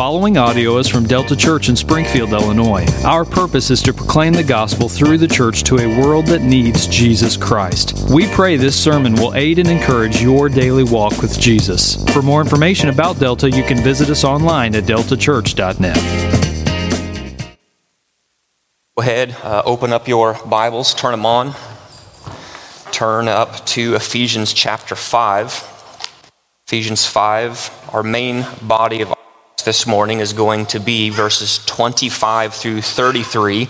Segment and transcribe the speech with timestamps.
[0.00, 2.86] following audio is from Delta Church in Springfield, Illinois.
[3.04, 6.86] Our purpose is to proclaim the gospel through the church to a world that needs
[6.86, 8.08] Jesus Christ.
[8.10, 12.02] We pray this sermon will aid and encourage your daily walk with Jesus.
[12.14, 17.58] For more information about Delta, you can visit us online at deltachurch.net.
[18.96, 21.54] Go ahead, uh, open up your Bibles, turn them on.
[22.90, 26.32] Turn up to Ephesians chapter 5.
[26.68, 29.12] Ephesians 5, our main body of
[29.62, 33.68] this morning is going to be verses 25 through 33.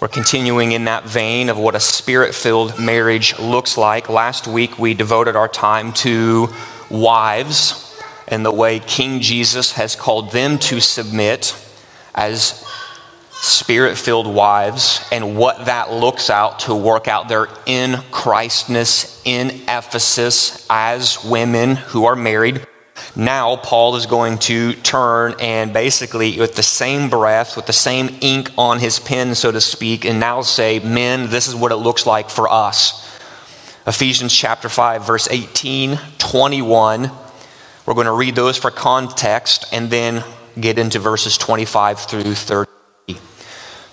[0.00, 4.08] We're continuing in that vein of what a spirit filled marriage looks like.
[4.08, 6.48] Last week we devoted our time to
[6.90, 11.54] wives and the way King Jesus has called them to submit
[12.14, 12.64] as
[13.32, 19.50] spirit filled wives and what that looks out to work out their in Christness in
[19.68, 22.66] Ephesus as women who are married.
[23.16, 28.16] Now, Paul is going to turn and basically, with the same breath, with the same
[28.20, 31.76] ink on his pen, so to speak, and now say, Men, this is what it
[31.76, 33.06] looks like for us.
[33.86, 37.10] Ephesians chapter 5, verse 18, 21.
[37.86, 40.22] We're going to read those for context and then
[40.58, 42.70] get into verses 25 through 30.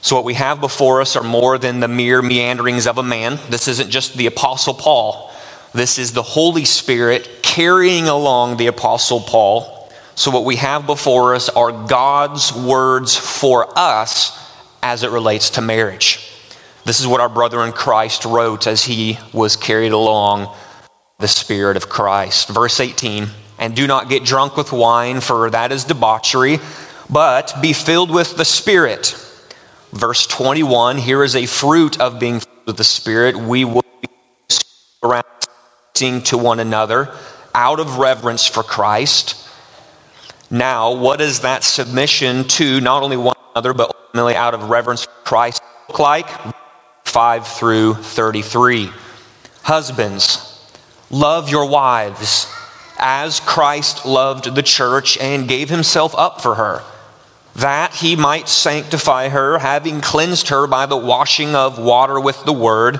[0.01, 3.39] So, what we have before us are more than the mere meanderings of a man.
[3.49, 5.31] This isn't just the Apostle Paul.
[5.73, 9.89] This is the Holy Spirit carrying along the Apostle Paul.
[10.13, 14.31] So, what we have before us are God's words for us
[14.83, 16.19] as it relates to marriage.
[16.85, 20.55] This is what our brother in Christ wrote as he was carried along
[21.17, 22.49] the Spirit of Christ.
[22.49, 26.59] Verse 18 And do not get drunk with wine, for that is debauchery,
[27.09, 29.15] but be filled with the Spirit.
[29.91, 33.35] Verse 21 Here is a fruit of being filled with the Spirit.
[33.35, 34.09] We will be
[35.01, 35.23] around
[35.95, 37.11] to one another
[37.53, 39.47] out of reverence for Christ.
[40.49, 45.03] Now, what does that submission to not only one another, but ultimately out of reverence
[45.03, 46.27] for Christ look like?
[47.05, 48.89] 5 through 33.
[49.63, 50.61] Husbands,
[51.09, 52.51] love your wives
[52.97, 56.83] as Christ loved the church and gave himself up for her,
[57.55, 62.53] that he might sanctify her, having cleansed her by the washing of water with the
[62.53, 62.99] word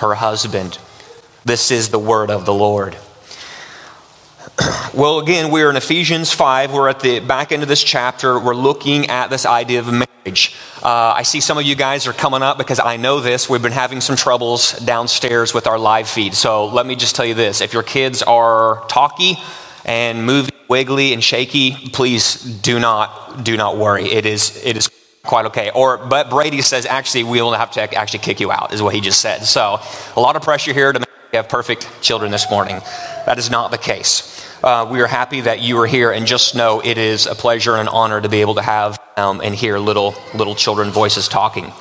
[0.00, 0.78] her husband.
[1.44, 2.96] This is the word of the Lord.
[4.92, 6.72] Well, again, we're in Ephesians 5.
[6.72, 8.38] We're at the back end of this chapter.
[8.38, 10.56] We're looking at this idea of marriage.
[10.82, 13.48] Uh, I see some of you guys are coming up because I know this.
[13.48, 16.34] We've been having some troubles downstairs with our live feed.
[16.34, 19.36] So let me just tell you this if your kids are talky
[19.84, 24.10] and moving, wiggly, and shaky, please do not, do not worry.
[24.10, 24.90] It is, it is
[25.22, 25.70] quite okay.
[25.74, 28.94] Or, but Brady says, actually, we will have to actually kick you out, is what
[28.94, 29.44] he just said.
[29.44, 29.80] So,
[30.16, 32.80] a lot of pressure here to make you have perfect children this morning.
[33.26, 34.46] That is not the case.
[34.62, 37.72] Uh, we are happy that you are here, and just know it is a pleasure
[37.72, 41.28] and an honor to be able to have um, and hear little little children voices
[41.28, 41.72] talking.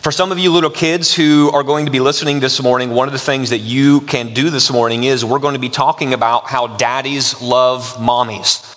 [0.00, 3.08] For some of you little kids who are going to be listening this morning, one
[3.08, 6.14] of the things that you can do this morning is we're going to be talking
[6.14, 8.75] about how daddies love mommies.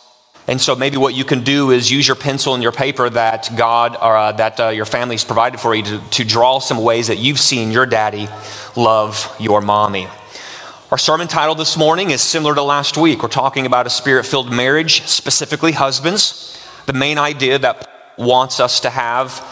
[0.50, 3.52] And so maybe what you can do is use your pencil and your paper that
[3.56, 7.06] God or uh, that uh, your family's provided for you to, to draw some ways
[7.06, 8.28] that you've seen your daddy
[8.76, 10.08] love your mommy.
[10.90, 13.22] Our sermon title this morning is similar to last week.
[13.22, 16.60] We're talking about a spirit filled marriage, specifically husbands.
[16.88, 19.46] The main idea that wants us to have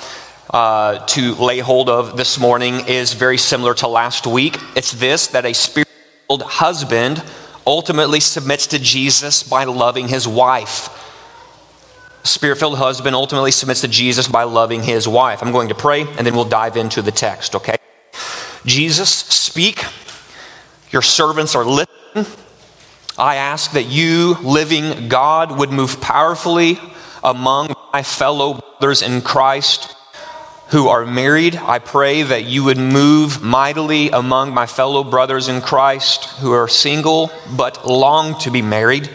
[0.50, 4.58] uh, to lay hold of this morning is very similar to last week.
[4.76, 5.90] It's this that a spirit
[6.26, 7.24] filled husband
[7.68, 10.90] ultimately submits to Jesus by loving his wife.
[12.24, 15.44] Spirit filled husband ultimately submits to Jesus by loving his wife.
[15.44, 17.76] I'm going to pray and then we'll dive into the text, okay?
[18.66, 19.84] Jesus, speak.
[20.92, 22.26] Your servants are listening.
[23.18, 26.80] I ask that you, living God, would move powerfully
[27.24, 29.97] among my fellow brothers in Christ
[30.70, 31.56] who are married.
[31.56, 36.68] I pray that you would move mightily among my fellow brothers in Christ who are
[36.68, 39.10] single but long to be married.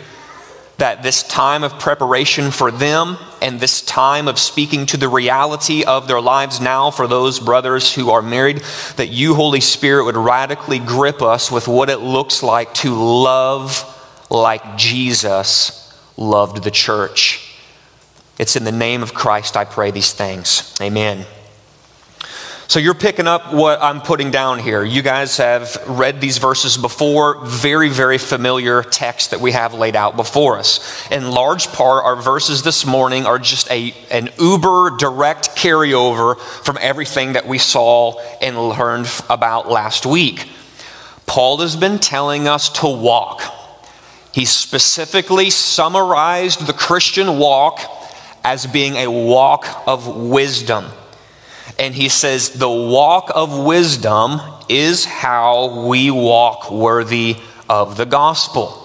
[0.78, 5.84] That this time of preparation for them and this time of speaking to the reality
[5.84, 8.62] of their lives now for those brothers who are married,
[8.96, 13.88] that you, Holy Spirit, would radically grip us with what it looks like to love
[14.30, 15.78] like Jesus
[16.16, 17.56] loved the church.
[18.38, 20.74] It's in the name of Christ I pray these things.
[20.80, 21.26] Amen.
[22.72, 24.82] So you're picking up what I'm putting down here.
[24.82, 29.94] You guys have read these verses before, very, very familiar text that we have laid
[29.94, 31.06] out before us.
[31.10, 36.78] In large part, our verses this morning are just a, an uber direct carryover from
[36.80, 40.48] everything that we saw and learned about last week.
[41.26, 43.42] Paul has been telling us to walk.
[44.32, 47.80] He specifically summarized the Christian walk
[48.42, 50.86] as being a walk of wisdom.
[51.78, 57.36] And he says, the walk of wisdom is how we walk worthy
[57.68, 58.78] of the gospel.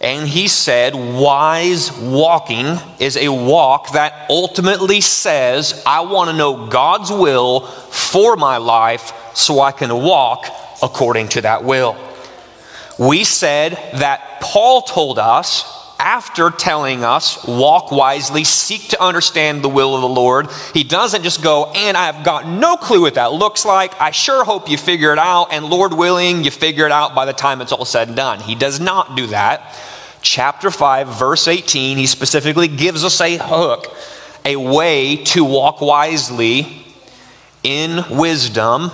[0.00, 6.68] And he said, wise walking is a walk that ultimately says, I want to know
[6.68, 10.46] God's will for my life so I can walk
[10.82, 11.96] according to that will.
[12.96, 15.64] We said that Paul told us
[15.98, 21.24] after telling us, walk wisely, seek to understand the will of the Lord, he doesn't
[21.24, 24.00] just go, and I've got no clue what that looks like.
[24.00, 27.24] I sure hope you figure it out, and Lord willing, you figure it out by
[27.24, 28.40] the time it's all said and done.
[28.40, 29.76] He does not do that.
[30.20, 33.92] Chapter 5, verse 18, he specifically gives us a hook,
[34.44, 36.84] a way to walk wisely
[37.64, 38.90] in wisdom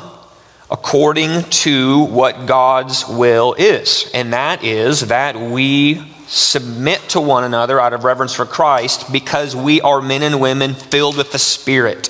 [0.70, 4.10] according to what God's will is.
[4.14, 9.54] And that is that we submit to one another out of reverence for Christ because
[9.54, 12.08] we are men and women filled with the Spirit.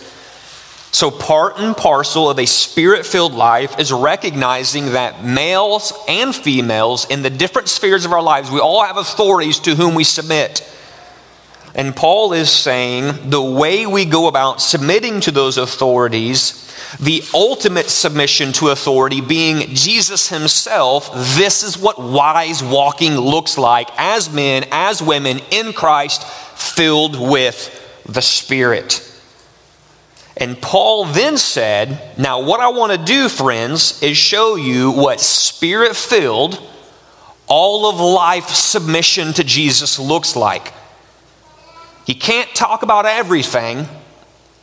[0.95, 7.05] So, part and parcel of a spirit filled life is recognizing that males and females
[7.11, 10.63] in the different spheres of our lives, we all have authorities to whom we submit.
[11.75, 16.64] And Paul is saying the way we go about submitting to those authorities
[17.01, 23.89] the ultimate submission to authority being Jesus himself, this is what wise walking looks like
[23.97, 29.11] as men, as women in Christ, filled with the Spirit.
[30.37, 35.21] And Paul then said, Now, what I want to do, friends, is show you what
[35.21, 36.61] spirit filled,
[37.47, 40.73] all of life submission to Jesus looks like.
[42.05, 43.89] He can't talk about everything,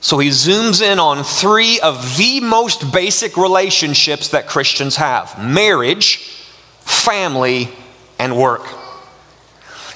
[0.01, 6.17] so he zooms in on three of the most basic relationships that Christians have marriage,
[6.81, 7.69] family,
[8.17, 8.80] and work.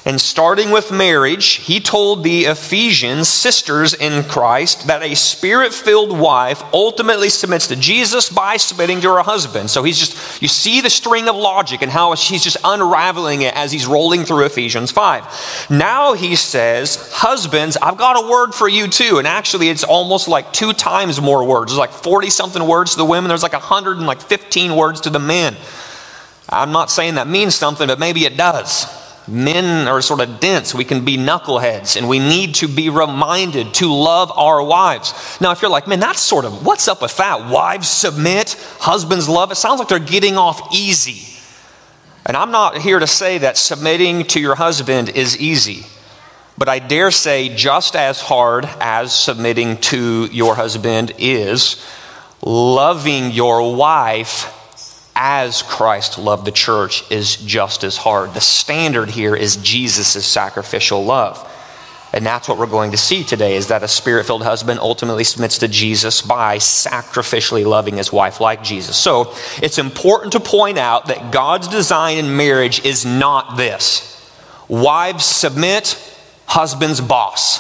[0.08, 6.18] And starting with marriage, he told the Ephesians, sisters in Christ, that a spirit filled
[6.18, 9.72] wife ultimately submits to Jesus by submitting to her husband.
[9.72, 13.56] So he's just, you see the string of logic and how he's just unraveling it
[13.56, 15.72] as he's rolling through Ephesians 5.
[15.72, 19.18] Now he says, Husbands, I've got a word for you too.
[19.18, 21.72] And actually, it's almost like two times more words.
[21.72, 25.56] There's like 40 something words to the women, there's like 115 words to the men.
[26.48, 30.74] I'm not saying that means something, but maybe it does men are sort of dense.
[30.74, 35.14] We can be knuckleheads, and we need to be reminded to love our wives.
[35.42, 37.50] Now, if you're like, man, that's sort of what's up with that?
[37.50, 39.52] Wives submit, husbands love.
[39.52, 41.32] It sounds like they're getting off easy.
[42.26, 45.86] And I'm not here to say that submitting to your husband is easy,
[46.58, 51.86] but I dare say just as hard as submitting to your husband is,
[52.42, 54.55] loving your wife
[55.16, 58.34] as Christ loved the church is just as hard.
[58.34, 61.52] The standard here is Jesus' sacrificial love.
[62.16, 65.26] And that's what we're going to see today is that a spirit filled husband ultimately
[65.26, 68.96] submits to Jesus by sacrificially loving his wife like Jesus.
[68.96, 74.12] So it's important to point out that God's design in marriage is not this
[74.70, 76.02] wives submit,
[76.48, 77.60] husbands boss.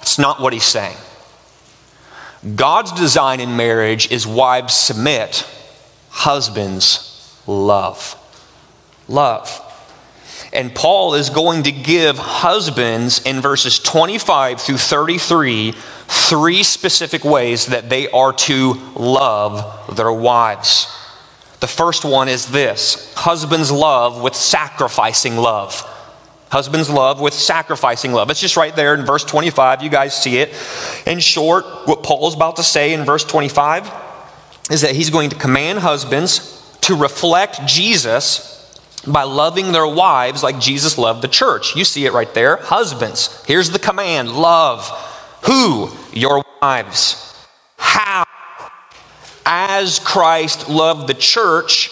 [0.00, 0.96] It's not what he's saying.
[2.56, 5.46] God's design in marriage is wives submit,
[6.10, 8.16] husbands love.
[9.08, 9.68] Love.
[10.52, 15.74] And Paul is going to give husbands in verses 25 through 33
[16.12, 20.86] three specific ways that they are to love their wives.
[21.60, 25.88] The first one is this husbands love with sacrificing love.
[26.52, 28.28] Husbands love with sacrificing love.
[28.28, 29.82] It's just right there in verse 25.
[29.82, 30.50] You guys see it.
[31.06, 33.90] In short, what Paul is about to say in verse 25
[34.70, 38.52] is that he's going to command husbands to reflect Jesus
[39.06, 41.74] by loving their wives like Jesus loved the church.
[41.74, 42.56] You see it right there.
[42.58, 44.86] Husbands, here's the command love.
[45.44, 45.90] Who?
[46.12, 47.34] Your wives.
[47.78, 48.24] How?
[49.46, 51.88] As Christ loved the church,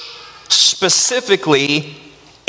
[0.50, 1.96] specifically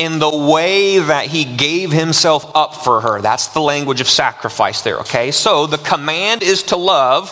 [0.01, 3.21] in the way that he gave himself up for her.
[3.21, 5.29] That's the language of sacrifice there, okay?
[5.29, 7.29] So the command is to love.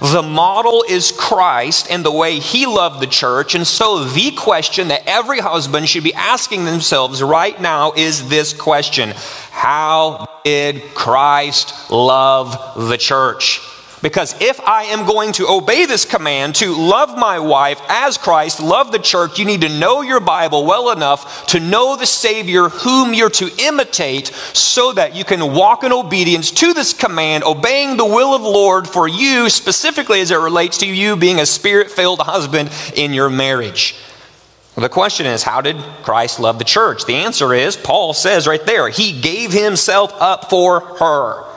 [0.00, 3.56] The model is Christ and the way he loved the church.
[3.56, 8.52] And so the question that every husband should be asking themselves right now is this
[8.52, 9.12] question
[9.50, 13.60] How did Christ love the church?
[14.04, 18.60] Because if I am going to obey this command to love my wife as Christ
[18.60, 22.68] loved the church, you need to know your Bible well enough to know the Savior
[22.68, 27.96] whom you're to imitate so that you can walk in obedience to this command, obeying
[27.96, 31.90] the will of Lord for you, specifically as it relates to you being a spirit
[31.90, 33.96] filled husband in your marriage.
[34.74, 37.06] The question is, how did Christ love the church?
[37.06, 41.53] The answer is, Paul says right there, he gave himself up for her.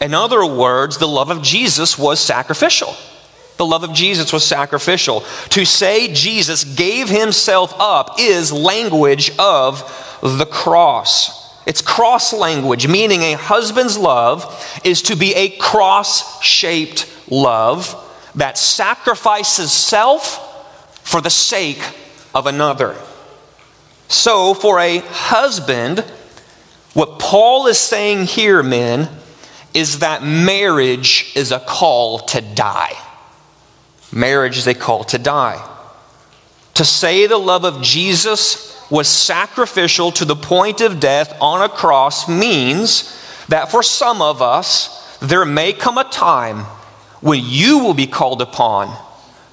[0.00, 2.94] In other words, the love of Jesus was sacrificial.
[3.58, 5.22] The love of Jesus was sacrificial.
[5.50, 9.80] To say Jesus gave himself up is language of
[10.22, 11.40] the cross.
[11.66, 17.94] It's cross language, meaning a husband's love is to be a cross shaped love
[18.34, 20.46] that sacrifices self
[21.06, 21.82] for the sake
[22.34, 22.96] of another.
[24.08, 26.00] So, for a husband,
[26.94, 29.08] what Paul is saying here, men,
[29.74, 32.92] is that marriage is a call to die.
[34.12, 35.66] Marriage is a call to die.
[36.74, 41.68] To say the love of Jesus was sacrificial to the point of death on a
[41.68, 43.16] cross means
[43.48, 46.64] that for some of us, there may come a time
[47.20, 48.96] when you will be called upon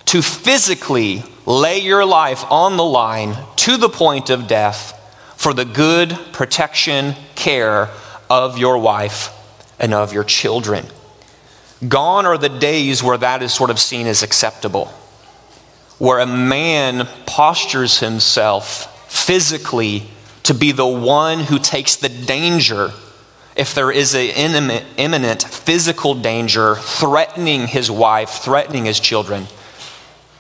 [0.06, 4.94] to physically lay your life on the line to the point of death
[5.36, 7.90] for the good protection, care
[8.30, 9.37] of your wife
[9.80, 10.86] and of your children.
[11.88, 14.86] Gone are the days where that is sort of seen as acceptable,
[16.00, 20.10] where a man postures himself physically
[20.44, 22.92] to be the one who takes the danger
[23.56, 29.48] if there is an imminent physical danger threatening his wife, threatening his children.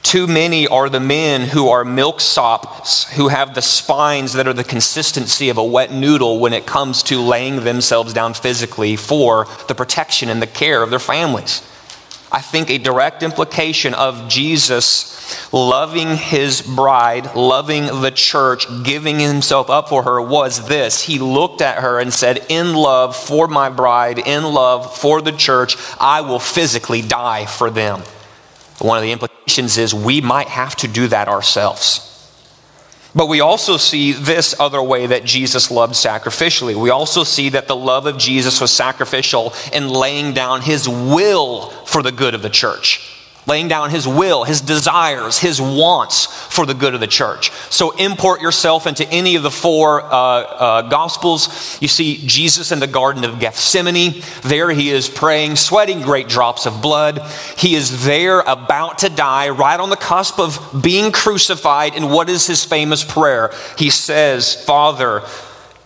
[0.08, 4.64] Too many are the men who are milksops, who have the spines that are the
[4.64, 9.76] consistency of a wet noodle when it comes to laying themselves down physically for the
[9.76, 11.62] protection and the care of their families.
[12.32, 19.70] I think a direct implication of Jesus loving his bride, loving the church, giving himself
[19.70, 21.04] up for her was this.
[21.04, 25.34] He looked at her and said, In love for my bride, in love for the
[25.34, 28.04] church, I will physically die for them.
[28.80, 32.04] One of the implications is we might have to do that ourselves.
[33.16, 36.76] But we also see this other way that Jesus loved sacrificially.
[36.76, 41.72] We also see that the love of Jesus was sacrificial in laying down his will
[41.86, 43.17] for the good of the church
[43.48, 47.50] laying down his will, his desires, his wants for the good of the church.
[47.70, 51.78] So import yourself into any of the four uh, uh, gospels.
[51.82, 54.22] You see Jesus in the Garden of Gethsemane.
[54.44, 57.22] There he is praying, sweating great drops of blood.
[57.58, 61.96] He is there about to die, right on the cusp of being crucified.
[61.96, 63.52] And what is his famous prayer?
[63.78, 65.24] He says, Father,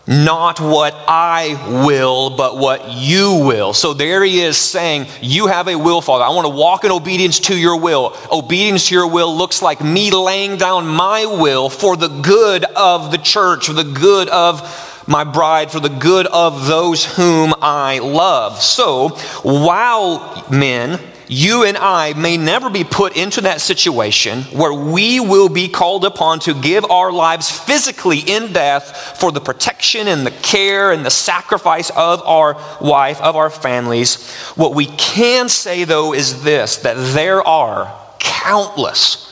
[0.07, 3.73] not what I will, but what you will.
[3.73, 6.23] So there he is saying, You have a will, Father.
[6.23, 8.17] I want to walk in obedience to your will.
[8.31, 13.11] Obedience to your will looks like me laying down my will for the good of
[13.11, 14.61] the church, for the good of
[15.07, 18.61] my bride, for the good of those whom I love.
[18.61, 19.09] So
[19.43, 20.99] while men,
[21.31, 26.03] you and I may never be put into that situation where we will be called
[26.03, 31.05] upon to give our lives physically in death for the protection and the care and
[31.05, 34.29] the sacrifice of our wife, of our families.
[34.55, 39.31] What we can say, though, is this that there are countless,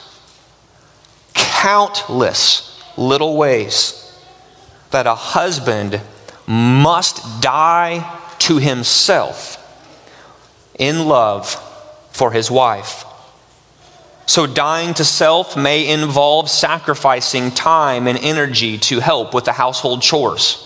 [1.34, 4.18] countless little ways
[4.92, 6.00] that a husband
[6.48, 9.58] must die to himself
[10.80, 11.66] in love
[12.20, 13.06] for his wife.
[14.26, 20.02] So, dying to self may involve sacrificing time and energy to help with the household
[20.02, 20.66] chores.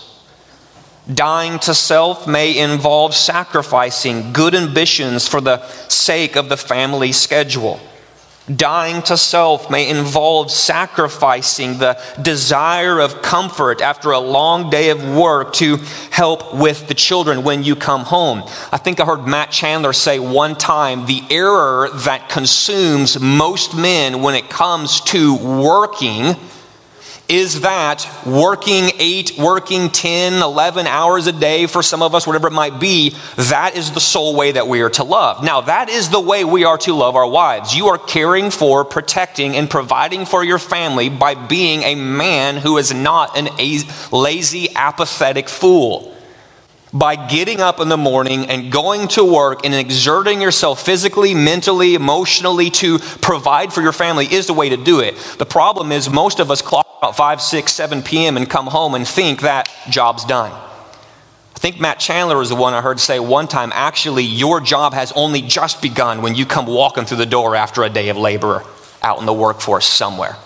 [1.12, 7.78] Dying to self may involve sacrificing good ambitions for the sake of the family schedule.
[8.54, 15.16] Dying to self may involve sacrificing the desire of comfort after a long day of
[15.16, 15.78] work to
[16.10, 18.42] help with the children when you come home.
[18.70, 24.20] I think I heard Matt Chandler say one time the error that consumes most men
[24.20, 26.36] when it comes to working
[27.28, 32.48] Is that working eight, working 10, 11 hours a day for some of us, whatever
[32.48, 35.42] it might be, that is the sole way that we are to love.
[35.42, 37.74] Now, that is the way we are to love our wives.
[37.74, 42.76] You are caring for, protecting, and providing for your family by being a man who
[42.76, 43.48] is not an
[44.12, 46.13] lazy, apathetic fool
[46.94, 51.96] by getting up in the morning and going to work and exerting yourself physically, mentally,
[51.96, 55.16] emotionally to provide for your family is the way to do it.
[55.38, 58.36] The problem is most of us clock out 5, 6, 7 p.m.
[58.36, 60.52] and come home and think that job's done.
[60.52, 64.92] I think Matt Chandler was the one I heard say one time actually, your job
[64.94, 68.16] has only just begun when you come walking through the door after a day of
[68.16, 68.62] labor
[69.02, 70.36] out in the workforce somewhere.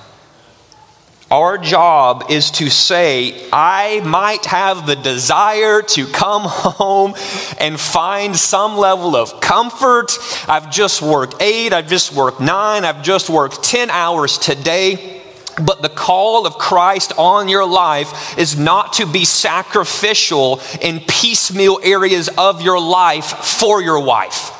[1.30, 7.14] Our job is to say, I might have the desire to come home
[7.58, 10.16] and find some level of comfort.
[10.48, 15.22] I've just worked eight, I've just worked nine, I've just worked 10 hours today.
[15.62, 21.80] But the call of Christ on your life is not to be sacrificial in piecemeal
[21.82, 24.57] areas of your life for your wife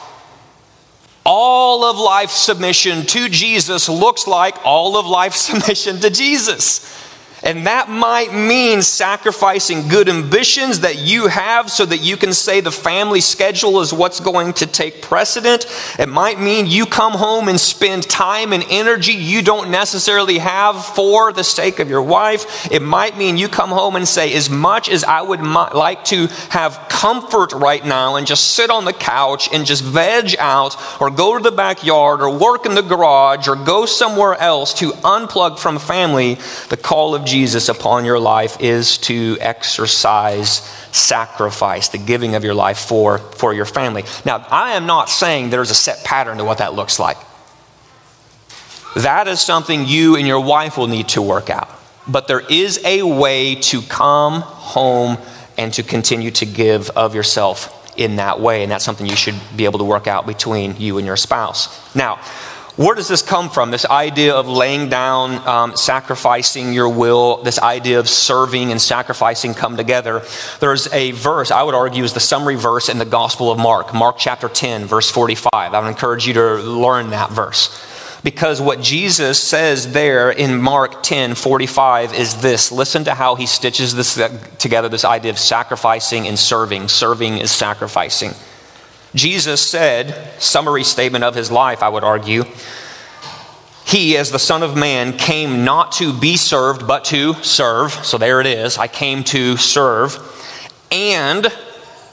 [1.28, 6.97] all of life submission to Jesus looks like all of life submission to Jesus.
[7.42, 12.60] And that might mean sacrificing good ambitions that you have so that you can say
[12.60, 15.66] the family schedule is what's going to take precedent.
[15.98, 20.84] It might mean you come home and spend time and energy you don't necessarily have
[20.84, 22.70] for the sake of your wife.
[22.72, 26.26] It might mean you come home and say, as much as I would like to
[26.50, 31.10] have comfort right now and just sit on the couch and just veg out or
[31.10, 35.58] go to the backyard or work in the garage or go somewhere else to unplug
[35.58, 36.34] from family,
[36.70, 42.54] the call of Jesus upon your life is to exercise sacrifice, the giving of your
[42.54, 44.04] life for, for your family.
[44.24, 47.16] Now, I am not saying there's a set pattern to what that looks like.
[48.96, 51.68] That is something you and your wife will need to work out.
[52.08, 55.18] But there is a way to come home
[55.58, 58.62] and to continue to give of yourself in that way.
[58.62, 61.94] And that's something you should be able to work out between you and your spouse.
[61.94, 62.20] Now,
[62.78, 63.72] where does this come from?
[63.72, 69.52] This idea of laying down, um, sacrificing your will, this idea of serving and sacrificing
[69.52, 70.22] come together.
[70.60, 73.92] There's a verse, I would argue, is the summary verse in the Gospel of Mark,
[73.92, 75.74] Mark chapter 10, verse 45.
[75.74, 77.84] I would encourage you to learn that verse.
[78.22, 82.70] Because what Jesus says there in Mark 10 45 is this.
[82.70, 84.22] Listen to how he stitches this
[84.58, 86.86] together this idea of sacrificing and serving.
[86.86, 88.34] Serving is sacrificing.
[89.14, 92.44] Jesus said, summary statement of his life, I would argue,
[93.86, 97.92] he, as the Son of Man, came not to be served, but to serve.
[98.04, 98.76] So there it is.
[98.76, 100.18] I came to serve
[100.92, 101.46] and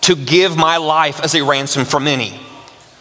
[0.01, 2.39] to give my life as a ransom for many.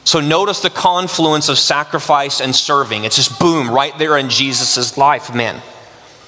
[0.02, 3.04] So notice the confluence of sacrifice and serving.
[3.04, 5.62] It's just boom, right there in Jesus' life, men.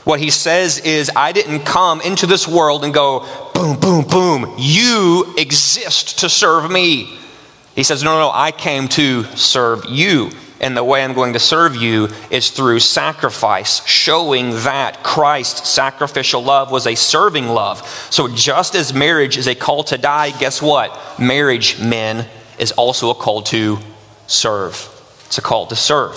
[0.05, 4.55] What he says is, I didn't come into this world and go, boom, boom, boom.
[4.57, 7.19] You exist to serve me.
[7.77, 10.31] He says, No, no, no, I came to serve you.
[10.59, 16.43] And the way I'm going to serve you is through sacrifice, showing that Christ's sacrificial
[16.43, 17.87] love was a serving love.
[18.11, 20.99] So, just as marriage is a call to die, guess what?
[21.21, 22.27] Marriage, men,
[22.59, 23.79] is also a call to
[24.27, 24.89] serve.
[25.27, 26.17] It's a call to serve.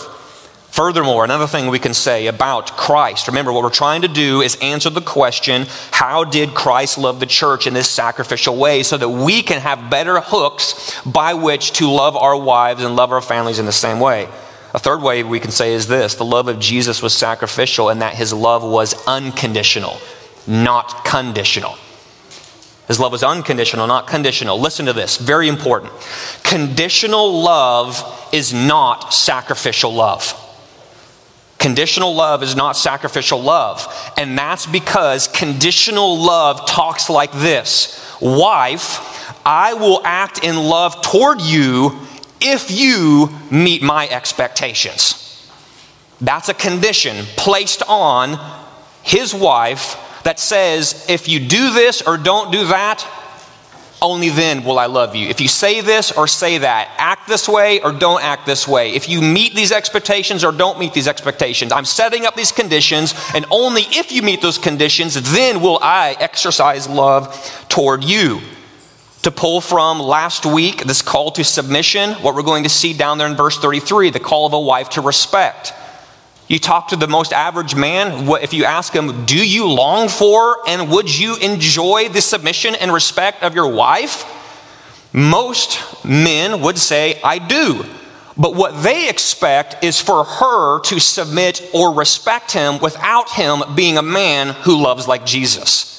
[0.71, 4.55] Furthermore, another thing we can say about Christ, remember what we're trying to do is
[4.62, 9.10] answer the question how did Christ love the church in this sacrificial way so that
[9.10, 13.58] we can have better hooks by which to love our wives and love our families
[13.58, 14.29] in the same way?
[14.73, 18.01] A third way we can say is this the love of Jesus was sacrificial and
[18.03, 19.99] that his love was unconditional,
[20.45, 21.75] not conditional.
[22.88, 24.60] His love was unconditional, not conditional.
[24.60, 25.91] Listen to this, very important.
[26.43, 30.45] Conditional love is not sacrificial love.
[31.59, 33.85] Conditional love is not sacrificial love.
[34.17, 41.41] And that's because conditional love talks like this Wife, I will act in love toward
[41.41, 41.99] you
[42.41, 45.25] if you meet my expectations.
[46.21, 48.39] That's a condition placed on
[49.03, 53.05] his wife that says, if you do this or don't do that,
[54.01, 55.27] only then will I love you.
[55.27, 58.91] If you say this or say that, act this way or don't act this way,
[58.93, 63.13] if you meet these expectations or don't meet these expectations, I'm setting up these conditions,
[63.33, 68.41] and only if you meet those conditions, then will I exercise love toward you.
[69.23, 73.17] To pull from last week, this call to submission, what we're going to see down
[73.17, 75.73] there in verse 33, the call of a wife to respect.
[76.49, 80.57] You talk to the most average man, if you ask him, Do you long for
[80.67, 84.25] and would you enjoy the submission and respect of your wife?
[85.13, 87.85] Most men would say, I do.
[88.35, 93.97] But what they expect is for her to submit or respect him without him being
[93.97, 95.98] a man who loves like Jesus.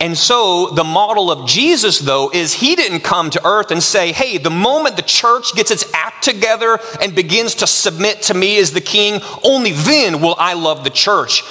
[0.00, 4.12] And so, the model of Jesus, though, is he didn't come to earth and say,
[4.12, 8.58] hey, the moment the church gets its act together and begins to submit to me
[8.58, 11.42] as the king, only then will I love the church.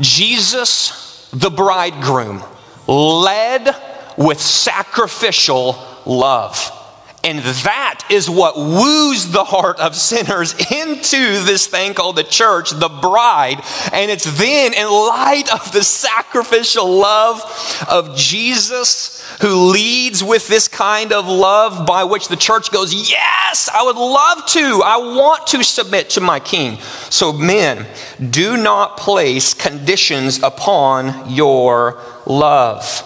[0.00, 2.42] Jesus, the bridegroom,
[2.88, 3.74] led
[4.16, 6.72] with sacrificial love.
[7.26, 12.70] And that is what woos the heart of sinners into this thing called the church,
[12.70, 13.60] the bride.
[13.92, 17.42] And it's then in light of the sacrificial love
[17.90, 23.68] of Jesus who leads with this kind of love by which the church goes, Yes,
[23.74, 24.82] I would love to.
[24.84, 26.78] I want to submit to my king.
[27.10, 27.86] So, men,
[28.30, 33.02] do not place conditions upon your love.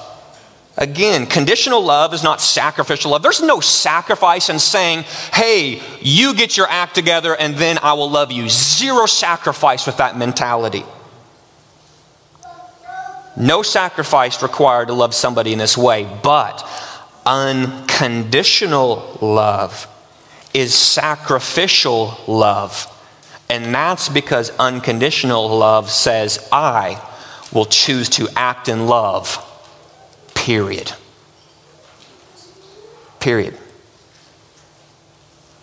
[0.80, 3.22] Again, conditional love is not sacrificial love.
[3.22, 5.02] There's no sacrifice in saying,
[5.34, 8.48] hey, you get your act together and then I will love you.
[8.48, 10.84] Zero sacrifice with that mentality.
[13.36, 16.66] No sacrifice required to love somebody in this way, but
[17.26, 19.86] unconditional love
[20.54, 22.86] is sacrificial love.
[23.50, 27.06] And that's because unconditional love says, I
[27.52, 29.46] will choose to act in love
[30.50, 30.92] Period.
[33.20, 33.56] Period.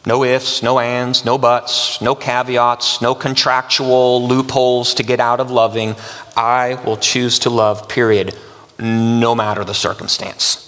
[0.05, 5.51] No ifs, no ands, no buts, no caveats, no contractual loopholes to get out of
[5.51, 5.97] loving.
[6.37, 8.33] I will choose to love, period,
[8.79, 10.63] no matter the circumstance.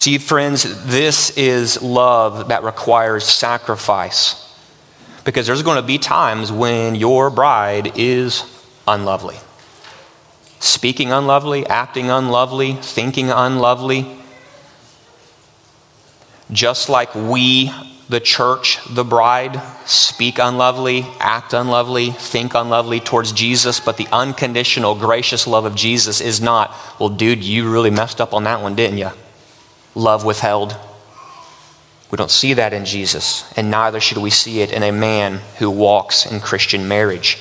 [0.00, 4.52] See, friends, this is love that requires sacrifice.
[5.24, 8.42] Because there's going to be times when your bride is
[8.88, 9.36] unlovely
[10.62, 14.06] speaking unlovely, acting unlovely, thinking unlovely.
[16.52, 17.72] Just like we,
[18.08, 24.94] the church, the bride, speak unlovely, act unlovely, think unlovely towards Jesus, but the unconditional,
[24.94, 28.76] gracious love of Jesus is not, well, dude, you really messed up on that one,
[28.76, 29.10] didn't you?
[29.96, 30.76] Love withheld.
[32.12, 35.40] We don't see that in Jesus, and neither should we see it in a man
[35.58, 37.38] who walks in Christian marriage.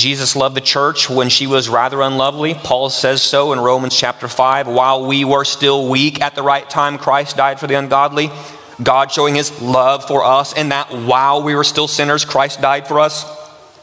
[0.00, 2.54] Jesus loved the church when she was rather unlovely.
[2.54, 4.66] Paul says so in Romans chapter 5.
[4.66, 8.30] While we were still weak at the right time, Christ died for the ungodly.
[8.82, 12.88] God showing his love for us, and that while we were still sinners, Christ died
[12.88, 13.26] for us.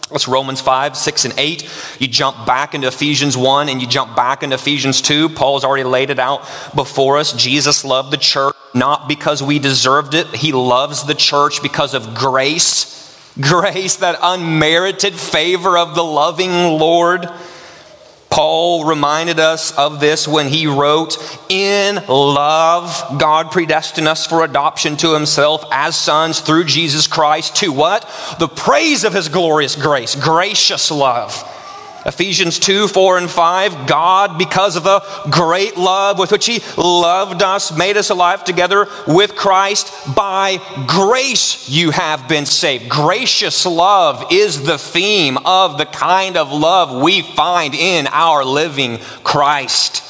[0.09, 1.69] That's Romans 5, 6, and 8.
[1.99, 5.29] You jump back into Ephesians 1 and you jump back into Ephesians 2.
[5.29, 6.39] Paul's already laid it out
[6.73, 7.31] before us.
[7.33, 12.15] Jesus loved the church not because we deserved it, he loves the church because of
[12.15, 12.97] grace
[13.39, 17.29] grace, that unmerited favor of the loving Lord.
[18.29, 21.17] Paul reminded us of this when he wrote,
[21.49, 27.71] In love, God predestined us for adoption to himself as sons through Jesus Christ to
[27.71, 28.07] what?
[28.37, 31.53] The praise of his glorious grace, gracious love
[32.07, 33.85] Ephesians 2 4 and 5.
[33.85, 38.87] God, because of the great love with which He loved us, made us alive together
[39.07, 39.91] with Christ.
[40.15, 42.87] By grace you have been saved.
[42.87, 48.99] Gracious love is the theme of the kind of love we find in our living
[49.25, 50.01] Christ.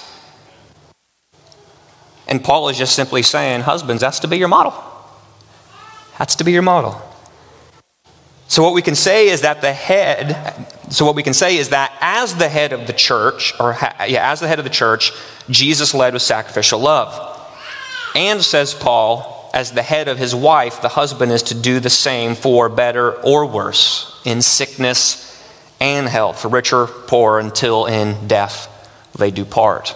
[2.28, 4.76] And Paul is just simply saying, Husbands, that's to be your model.
[6.20, 7.07] That's to be your model.
[8.48, 11.70] So, what we can say is that the head, so what we can say is
[11.70, 15.12] that as the head of the church, or yeah, as the head of the church,
[15.50, 17.34] Jesus led with sacrificial love.
[18.16, 21.90] And says Paul, as the head of his wife, the husband is to do the
[21.90, 25.26] same for better or worse, in sickness
[25.80, 28.74] and health, for richer, or poor, until in death
[29.18, 29.96] they do part.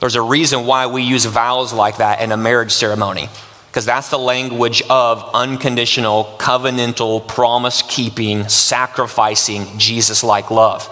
[0.00, 3.28] There's a reason why we use vows like that in a marriage ceremony
[3.74, 10.86] because that's the language of unconditional, covenantal, promise keeping, sacrificing, Jesus like love.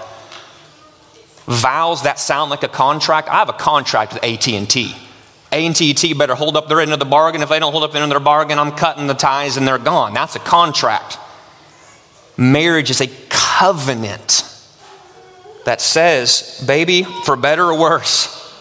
[1.47, 3.29] Vows that sound like a contract.
[3.29, 4.97] I have a contract with AT&T.
[5.53, 7.41] AT&T better hold up their end of the bargain.
[7.41, 9.65] If they don't hold up their end of their bargain, I'm cutting the ties and
[9.65, 10.13] they're gone.
[10.13, 11.19] That's a contract.
[12.37, 14.43] Marriage is a covenant
[15.67, 18.61] that says, baby, for better or worse,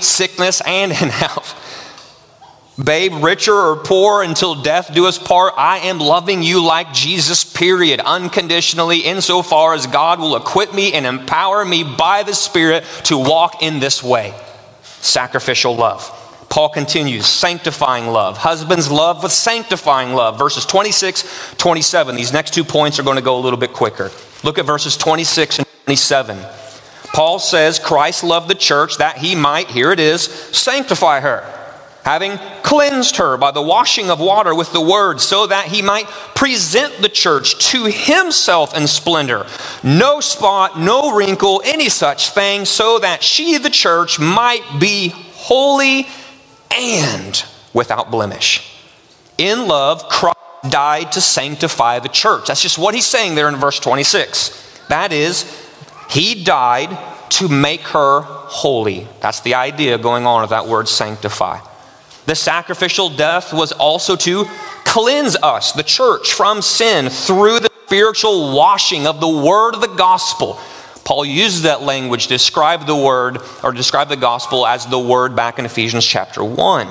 [0.00, 1.68] sickness and in health
[2.84, 7.44] Babe, richer or poor until death do us part, I am loving you like Jesus,
[7.44, 13.18] period, unconditionally, insofar as God will equip me and empower me by the Spirit to
[13.18, 14.34] walk in this way.
[14.82, 16.18] Sacrificial love.
[16.48, 18.36] Paul continues, sanctifying love.
[18.38, 20.38] Husbands love with sanctifying love.
[20.38, 22.16] Verses 26, 27.
[22.16, 24.10] These next two points are going to go a little bit quicker.
[24.42, 26.38] Look at verses 26 and 27.
[27.14, 31.61] Paul says Christ loved the church that he might, here it is, sanctify her
[32.04, 36.06] having cleansed her by the washing of water with the word, so that he might
[36.34, 39.46] present the church to himself in splendor,
[39.82, 46.06] no spot, no wrinkle, any such thing, so that she, the church, might be holy
[46.76, 48.68] and without blemish.
[49.38, 50.38] In love, Christ
[50.68, 52.46] died to sanctify the church.
[52.46, 54.86] That's just what he's saying there in verse 26.
[54.88, 55.44] That is,
[56.10, 56.98] he died
[57.30, 59.08] to make her holy.
[59.20, 61.60] That's the idea going on with that word sanctify.
[62.26, 64.44] The sacrificial death was also to
[64.84, 69.88] cleanse us, the church, from sin through the spiritual washing of the word of the
[69.88, 70.58] gospel.
[71.04, 75.34] Paul uses that language to describe the word or describe the gospel as the word
[75.34, 76.88] back in Ephesians chapter 1.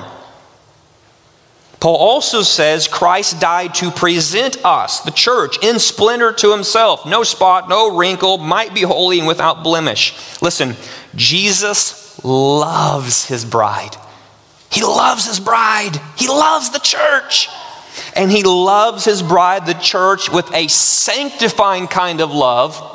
[1.80, 7.04] Paul also says Christ died to present us, the church, in splendor to himself.
[7.06, 10.14] No spot, no wrinkle, might be holy and without blemish.
[10.40, 10.76] Listen,
[11.16, 13.96] Jesus loves his bride.
[14.72, 16.00] He loves his bride.
[16.16, 17.48] He loves the church.
[18.16, 22.88] And he loves his bride, the church, with a sanctifying kind of love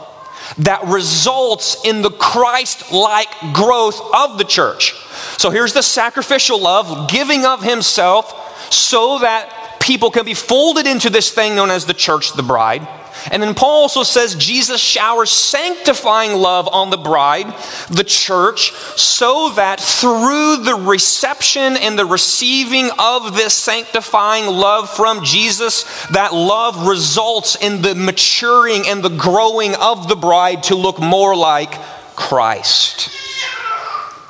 [0.60, 4.94] that results in the Christ like growth of the church.
[5.38, 11.10] So here's the sacrificial love, giving of himself so that people can be folded into
[11.10, 12.88] this thing known as the church, the bride.
[13.32, 17.54] And then Paul also says Jesus showers sanctifying love on the bride,
[17.90, 25.24] the church, so that through the reception and the receiving of this sanctifying love from
[25.24, 31.00] Jesus, that love results in the maturing and the growing of the bride to look
[31.00, 31.74] more like
[32.16, 33.10] Christ.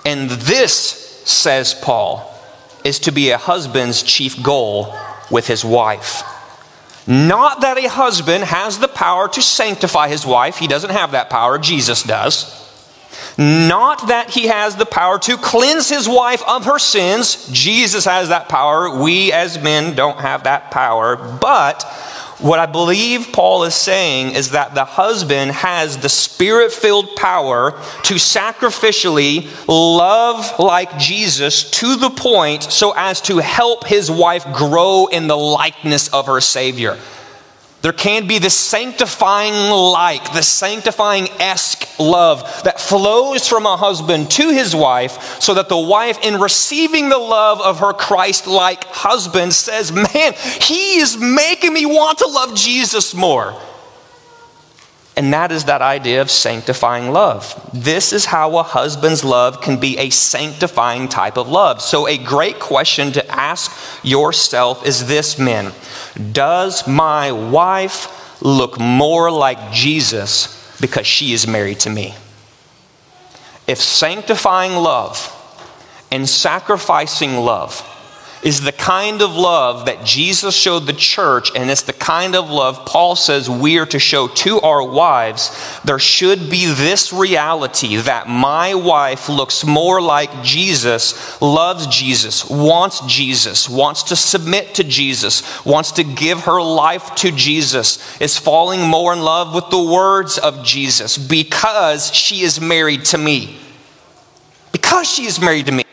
[0.06, 2.34] And this, says Paul,
[2.84, 4.96] is to be a husband's chief goal
[5.30, 6.24] with his wife.
[7.08, 11.30] Not that a husband has the power to sanctify his wife, he doesn't have that
[11.30, 12.66] power, Jesus does.
[13.38, 18.30] Not that he has the power to cleanse his wife of her sins, Jesus has
[18.30, 19.00] that power.
[19.00, 21.16] We as men don't have that power.
[21.16, 21.86] But
[22.40, 27.72] what I believe Paul is saying is that the husband has the spirit filled power
[27.72, 35.08] to sacrificially love like Jesus to the point so as to help his wife grow
[35.08, 37.00] in the likeness of her Savior.
[37.82, 44.32] There can be this sanctifying like, the sanctifying esque love that flows from a husband
[44.32, 48.84] to his wife, so that the wife, in receiving the love of her Christ like
[48.86, 53.56] husband, says, Man, he is making me want to love Jesus more.
[55.18, 57.60] And that is that idea of sanctifying love.
[57.74, 61.82] This is how a husband's love can be a sanctifying type of love.
[61.82, 63.72] So, a great question to ask
[64.04, 65.74] yourself is this, men
[66.32, 72.14] Does my wife look more like Jesus because she is married to me?
[73.66, 75.34] If sanctifying love
[76.12, 77.82] and sacrificing love
[78.44, 82.50] is the kind of love that Jesus showed the church, and it's the kind of
[82.50, 85.80] love Paul says we are to show to our wives.
[85.84, 93.02] There should be this reality that my wife looks more like Jesus, loves Jesus, wants
[93.08, 98.82] Jesus, wants to submit to Jesus, wants to give her life to Jesus, is falling
[98.82, 103.58] more in love with the words of Jesus because she is married to me.
[104.72, 105.84] Because she is married to me.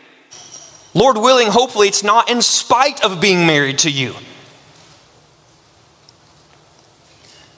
[0.95, 4.15] Lord willing, hopefully, it's not in spite of being married to you.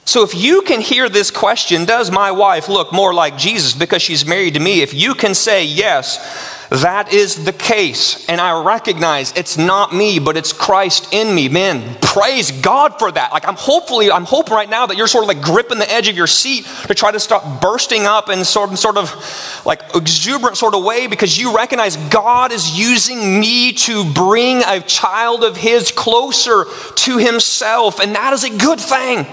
[0.04, 4.02] So, if you can hear this question, does my wife look more like Jesus because
[4.02, 4.80] she's married to me?
[4.82, 8.28] If you can say yes, that is the case.
[8.28, 11.48] And I recognize it's not me, but it's Christ in me.
[11.48, 13.32] Man, praise God for that.
[13.32, 16.08] Like I'm hopefully, I'm hoping right now that you're sort of like gripping the edge
[16.08, 19.80] of your seat to try to stop bursting up in sort of, sort of like
[19.94, 25.44] exuberant sort of way because you recognize God is using me to bring a child
[25.44, 26.64] of His closer
[26.96, 27.98] to Himself.
[27.98, 29.26] And that is a good thing.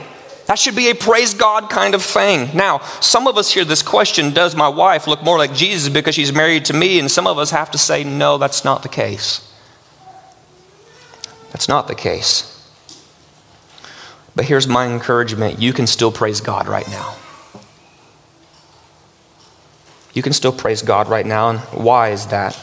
[0.48, 2.56] That should be a praise God kind of thing.
[2.56, 6.16] Now, some of us hear this question Does my wife look more like Jesus because
[6.16, 7.00] she's married to me?
[7.00, 9.52] And some of us have to say, No, that's not the case.
[11.52, 12.52] That's not the case.
[14.36, 17.16] But here's my encouragement you can still praise God right now.
[20.14, 21.50] You can still praise God right now.
[21.50, 22.60] And why is that?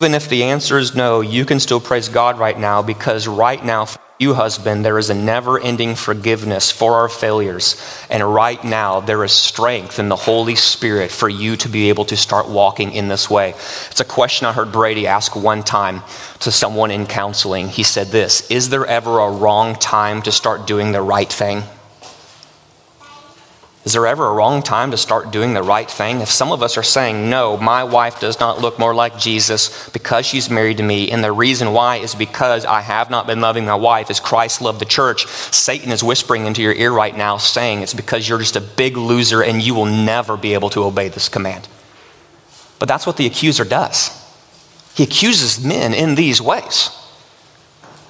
[0.00, 3.64] Even if the answer is no, you can still praise God right now because right
[3.64, 3.86] now,
[4.22, 7.76] you, husband, there is a never ending forgiveness for our failures.
[8.08, 12.06] And right now, there is strength in the Holy Spirit for you to be able
[12.06, 13.50] to start walking in this way.
[13.90, 16.02] It's a question I heard Brady ask one time
[16.40, 17.68] to someone in counseling.
[17.68, 21.64] He said this Is there ever a wrong time to start doing the right thing?
[23.84, 26.20] Is there ever a wrong time to start doing the right thing?
[26.20, 29.88] If some of us are saying, no, my wife does not look more like Jesus
[29.90, 33.40] because she's married to me, and the reason why is because I have not been
[33.40, 37.16] loving my wife as Christ loved the church, Satan is whispering into your ear right
[37.16, 40.70] now saying it's because you're just a big loser and you will never be able
[40.70, 41.66] to obey this command.
[42.78, 44.10] But that's what the accuser does.
[44.94, 46.90] He accuses men in these ways.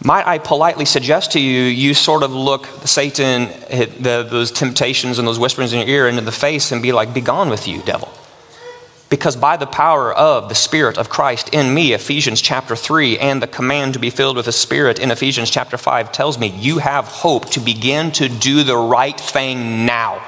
[0.05, 3.47] Might I politely suggest to you, you sort of look Satan,
[4.03, 7.15] the, those temptations and those whisperings in your ear into the face and be like,
[7.15, 8.13] Be gone with you, devil.
[9.09, 13.43] Because by the power of the Spirit of Christ in me, Ephesians chapter 3, and
[13.43, 16.79] the command to be filled with the Spirit in Ephesians chapter 5 tells me you
[16.79, 20.27] have hope to begin to do the right thing now.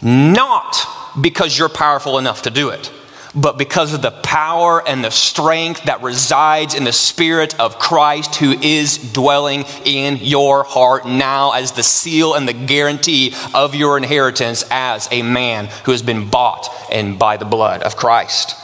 [0.00, 0.76] Not
[1.20, 2.90] because you're powerful enough to do it
[3.34, 8.36] but because of the power and the strength that resides in the Spirit of Christ
[8.36, 13.96] who is dwelling in your heart now as the seal and the guarantee of your
[13.96, 18.56] inheritance as a man who has been bought and by the blood of Christ.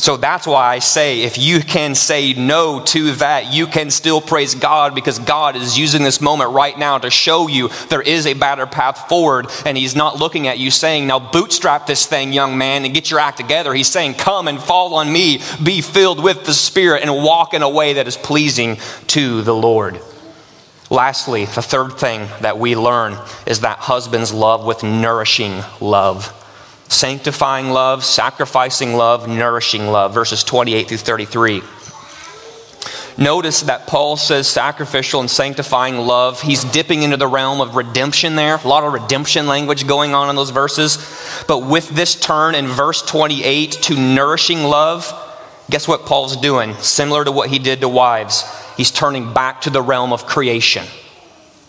[0.00, 4.20] So that's why I say if you can say no to that, you can still
[4.20, 8.24] praise God because God is using this moment right now to show you there is
[8.24, 9.48] a better path forward.
[9.66, 13.10] And He's not looking at you saying, Now bootstrap this thing, young man, and get
[13.10, 13.74] your act together.
[13.74, 17.62] He's saying, Come and fall on me, be filled with the Spirit, and walk in
[17.62, 20.00] a way that is pleasing to the Lord.
[20.90, 26.32] Lastly, the third thing that we learn is that husbands love with nourishing love
[26.88, 31.62] sanctifying love, sacrificing love, nourishing love, verses 28 through 33.
[33.18, 36.40] Notice that Paul says sacrificial and sanctifying love.
[36.40, 38.54] He's dipping into the realm of redemption there.
[38.54, 40.98] A lot of redemption language going on in those verses.
[41.48, 45.12] But with this turn in verse 28 to nourishing love,
[45.68, 46.74] guess what Paul's doing?
[46.74, 48.44] Similar to what he did to wives.
[48.76, 50.86] He's turning back to the realm of creation.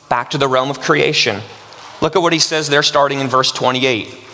[0.08, 1.42] Back to the realm of creation.
[2.00, 4.29] Look at what he says there starting in verse 28.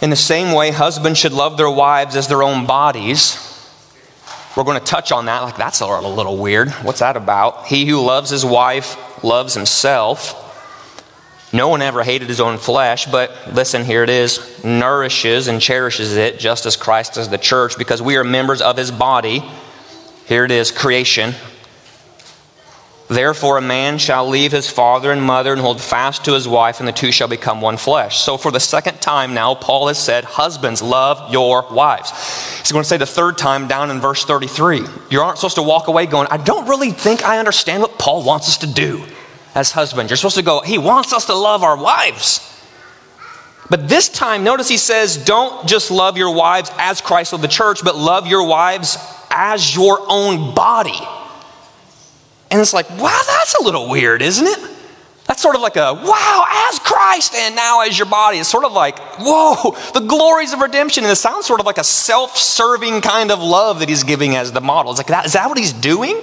[0.00, 3.46] In the same way, husbands should love their wives as their own bodies.
[4.56, 5.42] We're going to touch on that.
[5.42, 6.70] Like, that's a little weird.
[6.70, 7.66] What's that about?
[7.66, 10.46] He who loves his wife loves himself.
[11.52, 16.16] No one ever hated his own flesh, but listen, here it is nourishes and cherishes
[16.16, 19.42] it just as Christ does the church because we are members of his body.
[20.26, 21.34] Here it is creation,
[23.10, 26.78] Therefore, a man shall leave his father and mother and hold fast to his wife,
[26.78, 28.18] and the two shall become one flesh.
[28.20, 32.12] So, for the second time now, Paul has said, Husbands, love your wives.
[32.60, 34.86] He's going to say the third time down in verse 33.
[35.10, 38.22] You aren't supposed to walk away going, I don't really think I understand what Paul
[38.22, 39.04] wants us to do
[39.56, 40.10] as husbands.
[40.10, 42.46] You're supposed to go, He wants us to love our wives.
[43.68, 47.48] But this time, notice he says, Don't just love your wives as Christ of the
[47.48, 48.98] church, but love your wives
[49.30, 51.00] as your own body.
[52.50, 54.58] And it's like, wow, that's a little weird, isn't it?
[55.26, 58.38] That's sort of like a, wow, as Christ and now as your body.
[58.38, 61.04] It's sort of like, whoa, the glories of redemption.
[61.04, 64.34] And it sounds sort of like a self serving kind of love that he's giving
[64.34, 64.90] as the model.
[64.90, 66.20] It's like, that, is that what he's doing?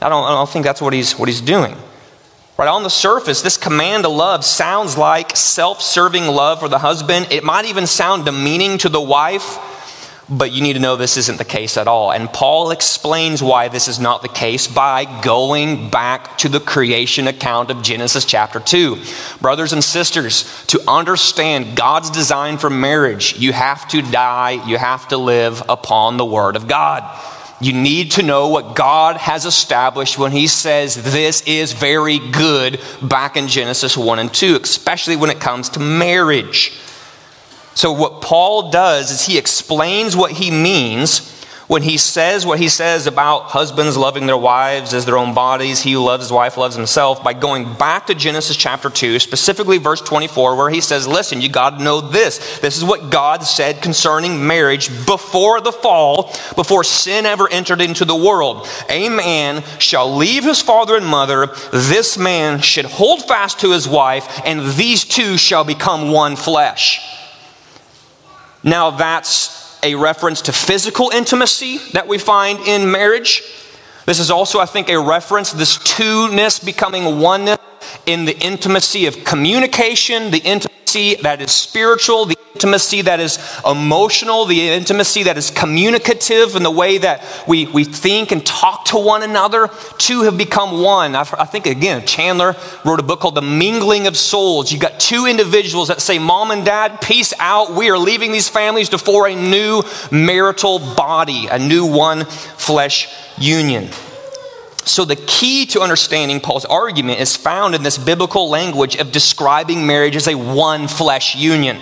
[0.00, 1.76] I don't, I don't think that's what he's, what he's doing.
[2.56, 6.78] Right on the surface, this command to love sounds like self serving love for the
[6.78, 7.26] husband.
[7.30, 9.58] It might even sound demeaning to the wife.
[10.28, 12.10] But you need to know this isn't the case at all.
[12.10, 17.28] And Paul explains why this is not the case by going back to the creation
[17.28, 18.98] account of Genesis chapter 2.
[19.42, 25.06] Brothers and sisters, to understand God's design for marriage, you have to die, you have
[25.08, 27.02] to live upon the Word of God.
[27.60, 32.80] You need to know what God has established when He says this is very good
[33.02, 36.72] back in Genesis 1 and 2, especially when it comes to marriage.
[37.74, 41.30] So, what Paul does is he explains what he means
[41.66, 45.82] when he says what he says about husbands loving their wives as their own bodies.
[45.82, 49.78] He who loves his wife loves himself by going back to Genesis chapter 2, specifically
[49.78, 52.58] verse 24, where he says, Listen, you got to know this.
[52.58, 58.04] This is what God said concerning marriage before the fall, before sin ever entered into
[58.04, 58.68] the world.
[58.88, 61.46] A man shall leave his father and mother.
[61.72, 67.23] This man should hold fast to his wife, and these two shall become one flesh.
[68.64, 73.42] Now, that's a reference to physical intimacy that we find in marriage.
[74.06, 77.58] This is also, I think, a reference, this two-ness becoming oneness
[78.06, 80.83] in the intimacy of communication, the intimacy
[81.22, 83.38] that is spiritual, the intimacy that is
[83.68, 88.84] emotional, the intimacy that is communicative in the way that we, we think and talk
[88.86, 89.68] to one another.
[89.98, 91.16] Two have become one.
[91.16, 94.70] I've, i think, again, Chandler wrote a book called The Mingling of Souls.
[94.70, 97.74] You've got two individuals that say, Mom and Dad, peace out.
[97.74, 99.82] We are leaving these families to form a new
[100.12, 103.90] marital body, a new one flesh union.
[104.84, 109.86] So, the key to understanding Paul's argument is found in this biblical language of describing
[109.86, 111.78] marriage as a one flesh union.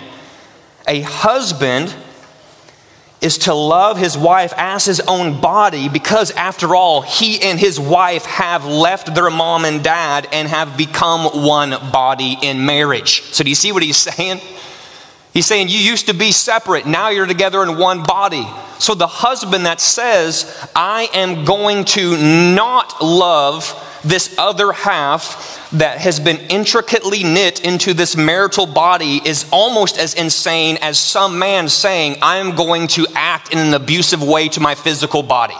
[0.87, 1.93] A husband
[3.19, 7.79] is to love his wife as his own body because, after all, he and his
[7.79, 13.21] wife have left their mom and dad and have become one body in marriage.
[13.33, 14.39] So, do you see what he's saying?
[15.33, 18.47] He's saying you used to be separate, now you're together in one body.
[18.83, 22.17] So the husband that says, I am going to
[22.53, 29.47] not love this other half that has been intricately knit into this marital body is
[29.53, 34.49] almost as insane as some man saying, I'm going to act in an abusive way
[34.49, 35.55] to my physical body.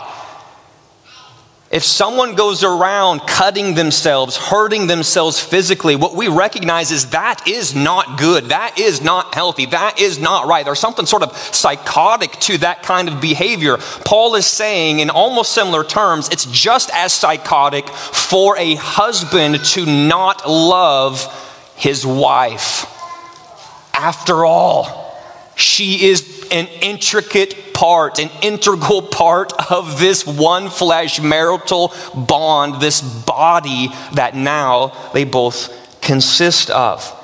[1.74, 7.74] If someone goes around cutting themselves, hurting themselves physically, what we recognize is that is
[7.74, 8.50] not good.
[8.50, 9.66] That is not healthy.
[9.66, 10.64] That is not right.
[10.64, 13.78] There's something sort of psychotic to that kind of behavior.
[14.04, 19.84] Paul is saying, in almost similar terms, it's just as psychotic for a husband to
[19.84, 21.26] not love
[21.74, 22.86] his wife.
[23.92, 25.12] After all,
[25.56, 33.00] she is an intricate part, an integral part of this one flesh marital bond, this
[33.00, 37.20] body that now they both consist of.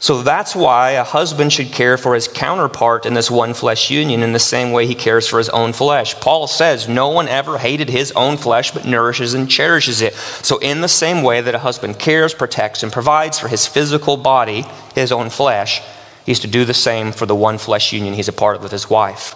[0.00, 4.22] So that's why a husband should care for his counterpart in this one flesh union
[4.22, 6.14] in the same way he cares for his own flesh.
[6.20, 10.14] Paul says, No one ever hated his own flesh, but nourishes and cherishes it.
[10.14, 14.16] So, in the same way that a husband cares, protects, and provides for his physical
[14.16, 15.82] body, his own flesh,
[16.28, 18.70] He's to do the same for the one flesh union he's a part of with
[18.70, 19.34] his wife.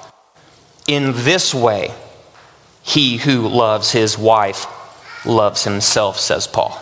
[0.86, 1.95] In this way,
[2.82, 4.66] he who loves his wife
[5.24, 6.78] loves himself, says Paul.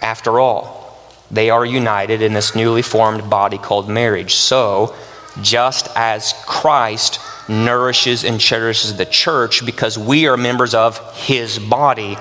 [0.00, 0.96] After all,
[1.32, 4.34] they are united in this newly formed body called marriage.
[4.34, 4.94] So,
[5.42, 7.18] just as Christ
[7.48, 12.16] nourishes and cherishes the church because we are members of his body,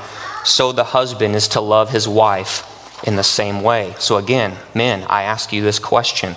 [0.45, 3.93] so the husband is to love his wife in the same way.
[3.99, 6.35] So, again, men, I ask you this question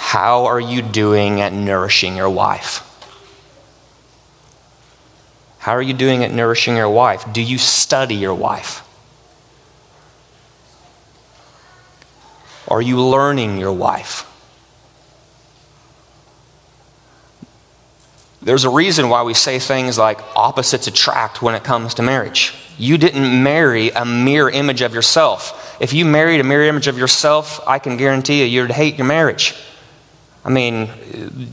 [0.00, 2.84] how are you doing at nourishing your wife?
[5.58, 7.30] How are you doing at nourishing your wife?
[7.32, 8.82] Do you study your wife?
[12.66, 14.26] Are you learning your wife?
[18.42, 22.54] There's a reason why we say things like opposites attract when it comes to marriage.
[22.78, 25.76] You didn't marry a mirror image of yourself.
[25.78, 29.06] If you married a mirror image of yourself, I can guarantee you, you'd hate your
[29.06, 29.54] marriage.
[30.42, 30.88] I mean,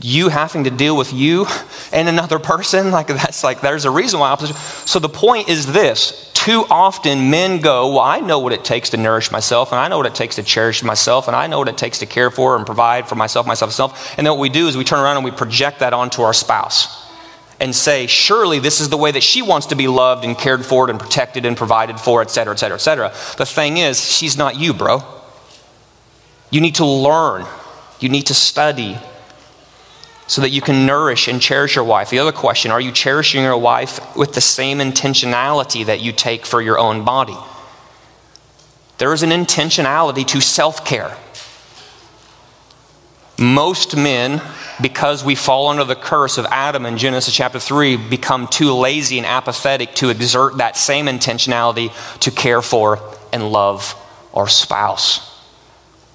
[0.00, 1.46] you having to deal with you
[1.92, 4.56] and another person, like that's like, there's a reason why opposition.
[4.86, 8.90] So the point is this too often men go, Well, I know what it takes
[8.90, 11.58] to nourish myself, and I know what it takes to cherish myself, and I know
[11.58, 14.14] what it takes to care for and provide for myself, myself, myself.
[14.16, 16.32] And then what we do is we turn around and we project that onto our
[16.32, 17.06] spouse
[17.60, 20.64] and say, Surely this is the way that she wants to be loved and cared
[20.64, 23.08] for and protected and provided for, et cetera, et cetera, et cetera.
[23.36, 25.02] The thing is, she's not you, bro.
[26.50, 27.46] You need to learn
[28.00, 28.98] you need to study
[30.28, 32.10] so that you can nourish and cherish your wife.
[32.10, 36.46] The other question are you cherishing your wife with the same intentionality that you take
[36.46, 37.36] for your own body?
[38.98, 41.16] There is an intentionality to self care.
[43.40, 44.42] Most men,
[44.82, 49.16] because we fall under the curse of Adam in Genesis chapter 3, become too lazy
[49.16, 52.98] and apathetic to exert that same intentionality to care for
[53.32, 53.94] and love
[54.34, 55.27] our spouse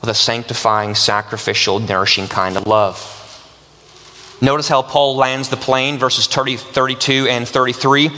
[0.04, 3.22] with a sanctifying, sacrificial, nourishing kind of love.
[4.42, 8.12] Notice how Paul lands the plane, verses 30, 32 and 33.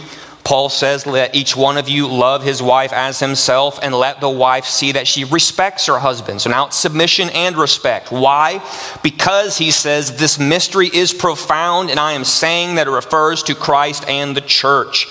[0.44, 4.30] Paul says, Let each one of you love his wife as himself, and let the
[4.32, 6.42] wife see that she respects her husband.
[6.42, 8.12] So now it's submission and respect.
[8.12, 8.68] Why?
[9.04, 13.54] Because he says, This mystery is profound, and I am saying that it refers to
[13.54, 15.06] Christ and the church.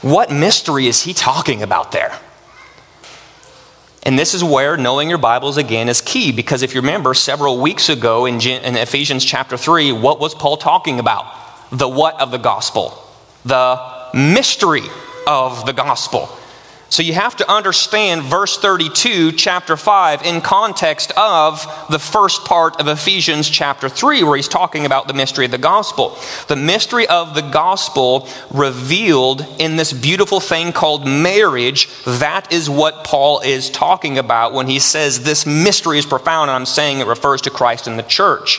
[0.00, 2.18] What mystery is he talking about there?
[4.02, 7.60] And this is where knowing your Bibles again is key because if you remember several
[7.60, 11.26] weeks ago in, in, Ephesians chapter 3, what was Paul talking about?
[11.70, 13.06] The what of the gospel?
[13.44, 13.78] The
[14.14, 14.84] mystery
[15.26, 16.28] of the gospel.
[16.90, 22.80] So you have to understand verse 32, chapter 5, in context of the first part
[22.80, 26.18] of Ephesians chapter 3, where he's talking about the mystery of the gospel.
[26.48, 33.04] The mystery of the gospel revealed in this beautiful thing called marriage, that is what
[33.04, 37.06] Paul is talking about when he says this mystery is profound, and I'm saying it
[37.06, 38.58] refers to Christ and the church.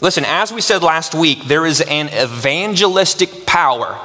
[0.00, 4.00] Listen, as we said last week, there is an evangelistic power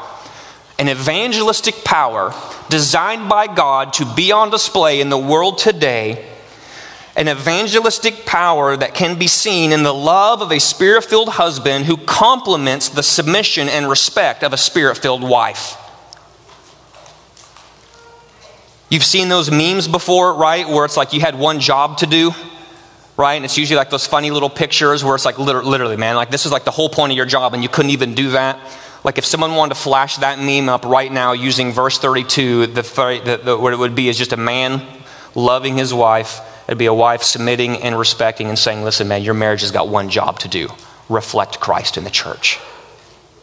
[0.80, 2.34] an evangelistic power
[2.70, 6.30] designed by God to be on display in the world today,
[7.16, 11.86] an evangelistic power that can be seen in the love of a spirit filled husband
[11.86, 15.76] who complements the submission and respect of a spirit filled wife.
[18.90, 20.68] You've seen those memes before, right?
[20.68, 22.32] Where it's like you had one job to do,
[23.18, 23.34] right?
[23.34, 26.46] And it's usually like those funny little pictures where it's like literally, man, like this
[26.46, 28.60] is like the whole point of your job and you couldn't even do that.
[29.08, 32.82] Like if someone wanted to flash that meme up right now using verse 32, the,
[32.82, 34.86] the, the, what it would be is just a man
[35.34, 36.42] loving his wife.
[36.68, 39.88] It'd be a wife submitting and respecting and saying, listen, man, your marriage has got
[39.88, 40.68] one job to do
[41.08, 42.60] reflect Christ in the church.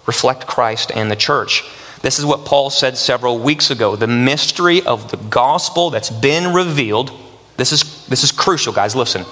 [0.04, 1.64] Reflect Christ and the church.
[2.02, 3.96] This is what Paul said several weeks ago.
[3.96, 7.10] The mystery of the gospel that's been revealed.
[7.56, 8.94] This is, this is crucial, guys.
[8.94, 9.24] Listen.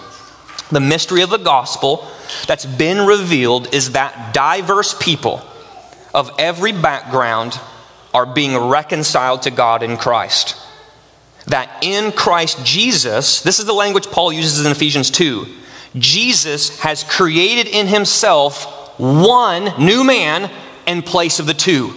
[0.71, 2.09] The mystery of the gospel
[2.47, 5.47] that's been revealed is that diverse people
[6.15, 7.59] of every background
[8.15, 10.57] are being reconciled to God in Christ.
[11.47, 15.47] That in Christ Jesus, this is the language Paul uses in Ephesians 2,
[15.97, 20.51] Jesus has created in himself one new man
[20.87, 21.95] in place of the two.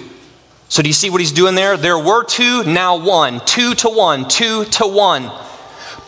[0.68, 1.78] So, do you see what he's doing there?
[1.78, 3.40] There were two, now one.
[3.46, 5.32] Two to one, two to one.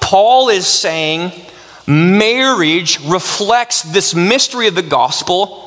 [0.01, 1.31] Paul is saying
[1.85, 5.66] marriage reflects this mystery of the gospel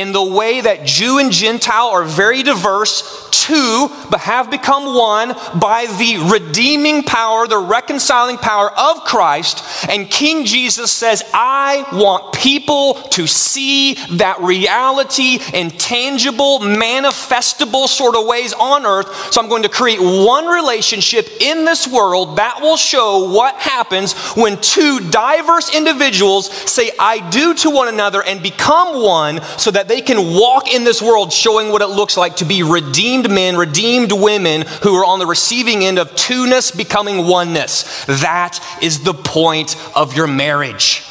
[0.00, 5.34] in the way that Jew and Gentile are very diverse, two, but have become one
[5.60, 9.62] by the redeeming power, the reconciling power of Christ.
[9.90, 18.16] And King Jesus says, I want people to see that reality in tangible, manifestable sort
[18.16, 19.14] of ways on earth.
[19.32, 24.14] So I'm going to create one relationship in this world that will show what happens
[24.34, 29.88] when two diverse individuals say, I do to one another and become one so that
[29.90, 33.56] they can walk in this world showing what it looks like to be redeemed men,
[33.56, 38.04] redeemed women who are on the receiving end of two-ness becoming oneness.
[38.06, 41.04] That is the point of your marriage.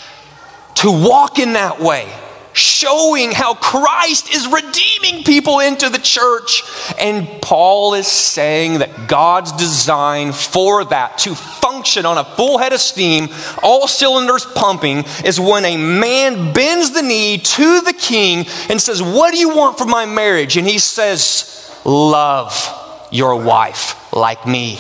[0.76, 2.10] To walk in that way
[2.54, 6.64] showing how Christ is redeeming people into the church.
[7.00, 12.74] And Paul is saying that God's design for that to function on a full head
[12.74, 13.30] of steam,
[13.64, 19.02] all cylinders pumping, is when a man bends the knee to the king and says,
[19.02, 20.58] What do you want for my marriage?
[20.58, 24.80] And he says, Love your wife like me.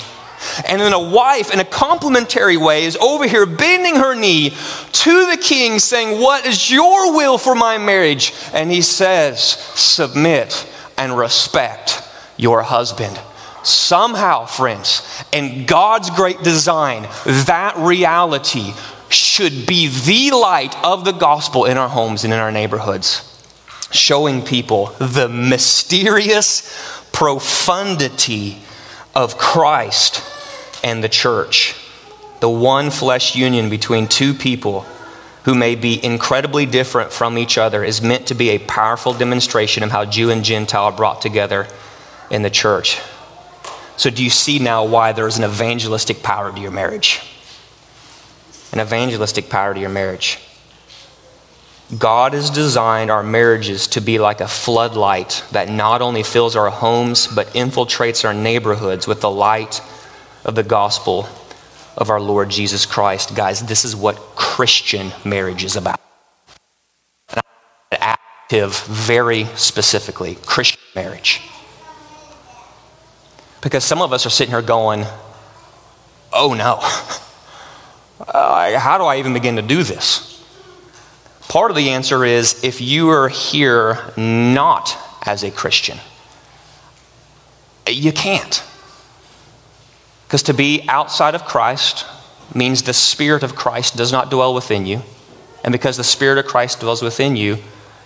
[0.67, 4.51] And then a wife, in a complementary way, is over here bending her knee
[4.91, 8.33] to the king, saying, What is your will for my marriage?
[8.53, 12.03] And he says, Submit and respect
[12.37, 13.19] your husband.
[13.63, 15.01] Somehow, friends,
[15.31, 18.73] in God's great design, that reality
[19.09, 23.25] should be the light of the gospel in our homes and in our neighborhoods,
[23.91, 28.59] showing people the mysterious profundity
[29.15, 30.23] of Christ
[30.83, 31.75] and the church,
[32.39, 34.85] the one flesh union between two people
[35.43, 39.83] who may be incredibly different from each other, is meant to be a powerful demonstration
[39.83, 41.67] of how Jew and Gentile are brought together
[42.29, 42.99] in the church.
[43.97, 47.21] So, do you see now why there's an evangelistic power to your marriage?
[48.71, 50.39] An evangelistic power to your marriage.
[51.97, 56.69] God has designed our marriages to be like a floodlight that not only fills our
[56.69, 59.81] homes, but infiltrates our neighborhoods with the light
[60.43, 61.27] of the gospel
[61.97, 63.35] of our Lord Jesus Christ.
[63.35, 65.99] Guys, this is what Christian marriage is about.
[67.91, 71.41] Active, very specifically, Christian marriage.
[73.61, 75.05] Because some of us are sitting here going,
[76.31, 76.77] oh no,
[78.25, 80.43] how do I even begin to do this?
[81.49, 85.97] Part of the answer is if you are here not as a Christian,
[87.87, 88.63] you can't.
[90.29, 92.05] Because to be outside of Christ
[92.53, 95.01] means the Spirit of Christ does not dwell within you.
[95.63, 97.57] And because the Spirit of Christ dwells within you,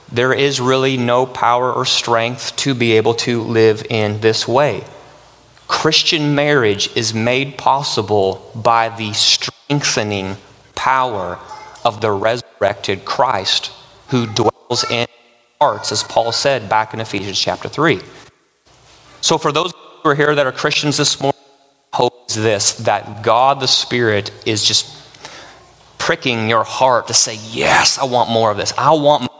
[0.09, 4.86] there is really no power or strength to be able to live in this way.
[5.67, 10.38] Christian marriage is made possible by the strengthening
[10.76, 11.39] power
[11.84, 13.69] of the resurrected Christ
[14.07, 15.07] who dwells in
[15.59, 17.99] hearts, as Paul said back in Ephesians chapter 3.
[19.19, 21.32] So, for those who are here that are Christians this morning,
[21.93, 24.89] hope is this that God the Spirit is just
[25.99, 28.73] pricking your heart to say, Yes, I want more of this.
[28.77, 29.31] I want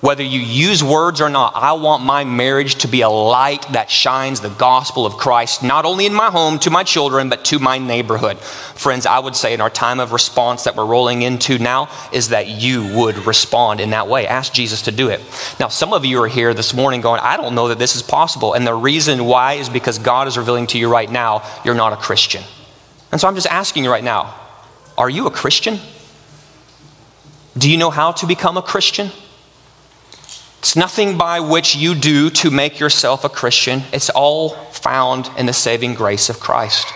[0.00, 3.90] whether you use words or not, I want my marriage to be a light that
[3.90, 7.58] shines the gospel of Christ, not only in my home, to my children, but to
[7.58, 8.38] my neighborhood.
[8.38, 12.30] Friends, I would say in our time of response that we're rolling into now is
[12.30, 14.26] that you would respond in that way.
[14.26, 15.20] Ask Jesus to do it.
[15.60, 18.02] Now, some of you are here this morning going, I don't know that this is
[18.02, 18.54] possible.
[18.54, 21.92] And the reason why is because God is revealing to you right now, you're not
[21.92, 22.42] a Christian.
[23.12, 24.34] And so I'm just asking you right now,
[24.96, 25.78] are you a Christian?
[27.58, 29.10] Do you know how to become a Christian?
[30.60, 33.82] It's nothing by which you do to make yourself a Christian.
[33.92, 36.86] It's all found in the saving grace of Christ.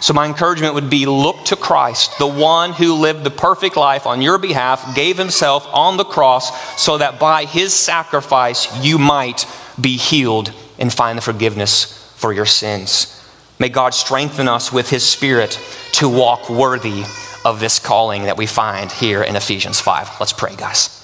[0.00, 4.06] So, my encouragement would be look to Christ, the one who lived the perfect life
[4.06, 9.44] on your behalf, gave himself on the cross so that by his sacrifice you might
[9.80, 13.14] be healed and find the forgiveness for your sins.
[13.58, 15.58] May God strengthen us with his spirit
[15.94, 17.02] to walk worthy
[17.44, 20.20] of this calling that we find here in Ephesians 5.
[20.20, 20.94] Let's pray, guys.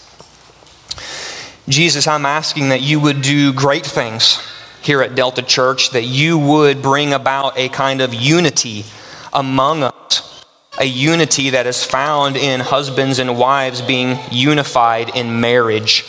[1.69, 4.39] Jesus, I'm asking that you would do great things
[4.83, 8.85] here at Delta Church, that you would bring about a kind of unity
[9.33, 10.45] among us,
[10.79, 16.05] a unity that is found in husbands and wives being unified in marriage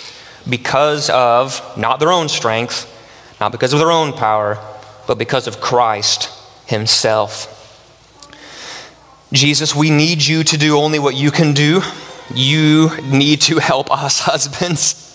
[0.49, 2.91] because of not their own strength,
[3.39, 4.57] not because of their own power,
[5.07, 6.29] but because of Christ
[6.65, 7.53] Himself.
[9.31, 11.81] Jesus, we need you to do only what you can do.
[12.33, 15.05] You need to help us, husbands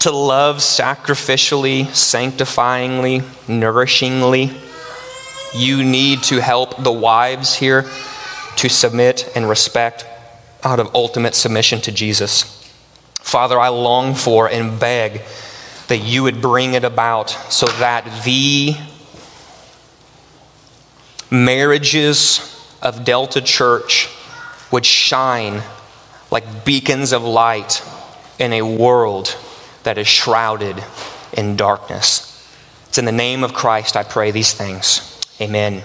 [0.00, 4.60] to love sacrificially, sanctifyingly, nourishingly.
[5.54, 7.88] You need to help the wives here
[8.56, 10.06] to submit and respect
[10.62, 12.70] out of ultimate submission to Jesus.
[13.20, 15.22] Father, I long for and beg
[15.88, 18.74] that you would bring it about so that the
[21.30, 24.08] marriages of Delta Church
[24.70, 25.62] would shine
[26.30, 27.82] like beacons of light
[28.38, 29.36] in a world
[29.84, 30.82] that is shrouded
[31.32, 32.30] in darkness.
[32.88, 35.20] It's in the name of Christ I pray these things.
[35.40, 35.82] Amen.